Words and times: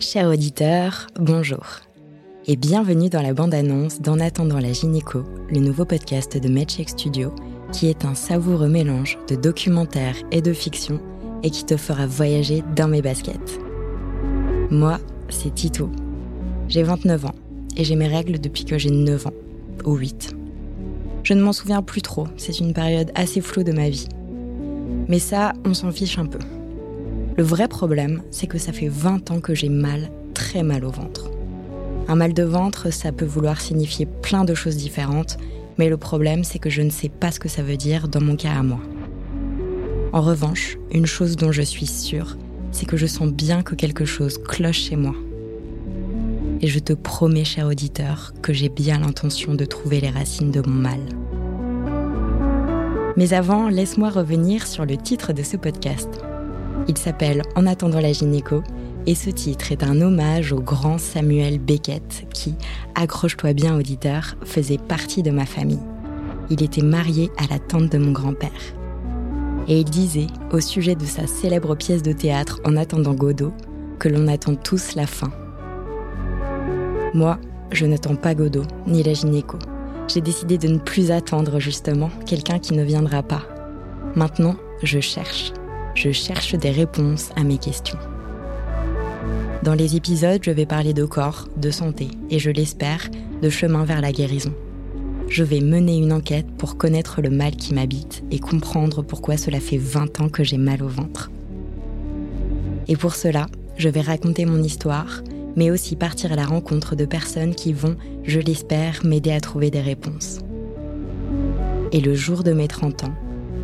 Chers 0.00 0.28
auditeurs, 0.28 1.06
bonjour. 1.14 1.64
Et 2.48 2.56
bienvenue 2.56 3.08
dans 3.08 3.22
la 3.22 3.34
bande-annonce 3.34 4.00
d'En 4.00 4.18
attendant 4.18 4.58
la 4.58 4.72
gynéco, 4.72 5.22
le 5.48 5.60
nouveau 5.60 5.84
podcast 5.84 6.36
de 6.36 6.48
MedCheck 6.48 6.88
Studio, 6.88 7.32
qui 7.70 7.86
est 7.86 8.04
un 8.04 8.16
savoureux 8.16 8.68
mélange 8.68 9.16
de 9.28 9.36
documentaire 9.36 10.16
et 10.32 10.42
de 10.42 10.52
fiction 10.52 11.00
et 11.44 11.50
qui 11.50 11.64
te 11.64 11.76
fera 11.76 12.08
voyager 12.08 12.64
dans 12.74 12.88
mes 12.88 13.02
baskets. 13.02 13.60
Moi, 14.72 14.98
c'est 15.28 15.54
Tito. 15.54 15.88
J'ai 16.66 16.82
29 16.82 17.26
ans 17.26 17.34
et 17.76 17.84
j'ai 17.84 17.94
mes 17.94 18.08
règles 18.08 18.40
depuis 18.40 18.64
que 18.64 18.76
j'ai 18.76 18.90
9 18.90 19.28
ans, 19.28 19.34
ou 19.84 19.94
8. 19.94 20.34
Je 21.22 21.34
ne 21.34 21.42
m'en 21.42 21.52
souviens 21.52 21.82
plus 21.82 22.02
trop, 22.02 22.26
c'est 22.36 22.58
une 22.58 22.72
période 22.72 23.12
assez 23.14 23.40
floue 23.40 23.62
de 23.62 23.70
ma 23.70 23.88
vie. 23.88 24.08
Mais 25.08 25.18
ça, 25.18 25.52
on 25.64 25.74
s'en 25.74 25.90
fiche 25.90 26.18
un 26.18 26.26
peu. 26.26 26.38
Le 27.36 27.42
vrai 27.44 27.68
problème, 27.68 28.22
c'est 28.30 28.46
que 28.46 28.58
ça 28.58 28.72
fait 28.72 28.88
20 28.88 29.30
ans 29.30 29.40
que 29.40 29.54
j'ai 29.54 29.68
mal, 29.68 30.10
très 30.34 30.62
mal 30.62 30.84
au 30.84 30.90
ventre. 30.90 31.30
Un 32.08 32.16
mal 32.16 32.32
de 32.32 32.42
ventre, 32.42 32.92
ça 32.92 33.12
peut 33.12 33.24
vouloir 33.24 33.60
signifier 33.60 34.06
plein 34.06 34.44
de 34.44 34.54
choses 34.54 34.76
différentes, 34.76 35.36
mais 35.78 35.88
le 35.88 35.96
problème, 35.96 36.42
c'est 36.42 36.58
que 36.58 36.70
je 36.70 36.82
ne 36.82 36.90
sais 36.90 37.08
pas 37.08 37.30
ce 37.30 37.38
que 37.38 37.48
ça 37.48 37.62
veut 37.62 37.76
dire 37.76 38.08
dans 38.08 38.20
mon 38.20 38.34
cas 38.34 38.52
à 38.52 38.62
moi. 38.62 38.80
En 40.12 40.22
revanche, 40.22 40.78
une 40.90 41.06
chose 41.06 41.36
dont 41.36 41.52
je 41.52 41.62
suis 41.62 41.86
sûre, 41.86 42.36
c'est 42.72 42.86
que 42.86 42.96
je 42.96 43.06
sens 43.06 43.30
bien 43.30 43.62
que 43.62 43.74
quelque 43.74 44.04
chose 44.04 44.38
cloche 44.38 44.80
chez 44.80 44.96
moi. 44.96 45.14
Et 46.60 46.66
je 46.66 46.78
te 46.78 46.92
promets, 46.92 47.44
cher 47.44 47.66
auditeur, 47.66 48.32
que 48.42 48.52
j'ai 48.52 48.68
bien 48.68 49.00
l'intention 49.00 49.54
de 49.54 49.64
trouver 49.64 50.00
les 50.00 50.10
racines 50.10 50.50
de 50.50 50.60
mon 50.60 50.74
mal. 50.74 51.00
Mais 53.18 53.34
avant, 53.34 53.68
laisse-moi 53.68 54.10
revenir 54.10 54.64
sur 54.64 54.86
le 54.86 54.96
titre 54.96 55.32
de 55.32 55.42
ce 55.42 55.56
podcast. 55.56 56.08
Il 56.86 56.96
s'appelle 56.96 57.42
En 57.56 57.66
attendant 57.66 57.98
la 57.98 58.12
gynéco 58.12 58.62
et 59.06 59.16
ce 59.16 59.28
titre 59.28 59.72
est 59.72 59.82
un 59.82 60.00
hommage 60.00 60.52
au 60.52 60.60
grand 60.60 60.98
Samuel 60.98 61.58
Beckett 61.58 62.28
qui, 62.32 62.54
accroche-toi 62.94 63.54
bien 63.54 63.76
auditeur, 63.76 64.36
faisait 64.44 64.78
partie 64.78 65.24
de 65.24 65.32
ma 65.32 65.46
famille. 65.46 65.82
Il 66.48 66.62
était 66.62 66.80
marié 66.80 67.28
à 67.38 67.52
la 67.52 67.58
tante 67.58 67.90
de 67.90 67.98
mon 67.98 68.12
grand-père. 68.12 68.76
Et 69.66 69.80
il 69.80 69.90
disait, 69.90 70.28
au 70.52 70.60
sujet 70.60 70.94
de 70.94 71.04
sa 71.04 71.26
célèbre 71.26 71.74
pièce 71.74 72.04
de 72.04 72.12
théâtre 72.12 72.60
En 72.64 72.76
attendant 72.76 73.14
Godot, 73.14 73.52
que 73.98 74.08
l'on 74.08 74.28
attend 74.28 74.54
tous 74.54 74.94
la 74.94 75.08
fin. 75.08 75.32
Moi, 77.14 77.40
je 77.72 77.84
n'attends 77.84 78.14
pas 78.14 78.36
Godot, 78.36 78.66
ni 78.86 79.02
la 79.02 79.14
gynéco. 79.14 79.58
J'ai 80.08 80.20
décidé 80.20 80.58
de 80.58 80.68
ne 80.68 80.78
plus 80.78 81.10
attendre 81.10 81.60
justement 81.60 82.10
quelqu'un 82.26 82.58
qui 82.58 82.74
ne 82.74 82.82
viendra 82.82 83.22
pas. 83.22 83.42
Maintenant, 84.16 84.56
je 84.82 85.00
cherche 85.00 85.52
je 85.98 86.12
cherche 86.12 86.54
des 86.54 86.70
réponses 86.70 87.30
à 87.34 87.42
mes 87.42 87.58
questions. 87.58 87.98
Dans 89.64 89.74
les 89.74 89.96
épisodes, 89.96 90.40
je 90.44 90.52
vais 90.52 90.64
parler 90.64 90.92
de 90.94 91.04
corps, 91.04 91.48
de 91.56 91.72
santé 91.72 92.08
et, 92.30 92.38
je 92.38 92.50
l'espère, 92.50 93.08
de 93.42 93.50
chemin 93.50 93.84
vers 93.84 94.00
la 94.00 94.12
guérison. 94.12 94.54
Je 95.28 95.42
vais 95.42 95.60
mener 95.60 95.98
une 95.98 96.12
enquête 96.12 96.46
pour 96.56 96.76
connaître 96.76 97.20
le 97.20 97.30
mal 97.30 97.56
qui 97.56 97.74
m'habite 97.74 98.22
et 98.30 98.38
comprendre 98.38 99.02
pourquoi 99.02 99.36
cela 99.36 99.58
fait 99.58 99.76
20 99.76 100.20
ans 100.20 100.28
que 100.28 100.44
j'ai 100.44 100.56
mal 100.56 100.84
au 100.84 100.88
ventre. 100.88 101.32
Et 102.86 102.96
pour 102.96 103.16
cela, 103.16 103.46
je 103.76 103.88
vais 103.88 104.00
raconter 104.00 104.46
mon 104.46 104.62
histoire, 104.62 105.22
mais 105.58 105.72
aussi 105.72 105.96
partir 105.96 106.32
à 106.32 106.36
la 106.36 106.46
rencontre 106.46 106.94
de 106.94 107.04
personnes 107.04 107.52
qui 107.52 107.72
vont, 107.72 107.96
je 108.22 108.38
l'espère, 108.38 109.04
m'aider 109.04 109.32
à 109.32 109.40
trouver 109.40 109.72
des 109.72 109.80
réponses. 109.80 110.38
Et 111.90 112.00
le 112.00 112.14
jour 112.14 112.44
de 112.44 112.52
mes 112.52 112.68
30 112.68 113.02
ans, 113.02 113.14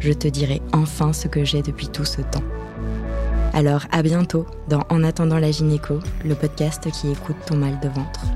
je 0.00 0.12
te 0.12 0.26
dirai 0.26 0.60
enfin 0.72 1.12
ce 1.12 1.28
que 1.28 1.44
j'ai 1.44 1.62
depuis 1.62 1.86
tout 1.86 2.04
ce 2.04 2.22
temps. 2.22 2.42
Alors 3.52 3.86
à 3.92 4.02
bientôt 4.02 4.46
dans 4.68 4.82
En 4.90 5.04
attendant 5.04 5.38
la 5.38 5.52
gynéco, 5.52 6.00
le 6.24 6.34
podcast 6.34 6.90
qui 6.90 7.08
écoute 7.08 7.36
ton 7.46 7.56
mal 7.56 7.78
de 7.78 7.88
ventre. 7.88 8.26